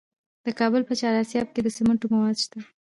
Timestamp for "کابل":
0.59-0.81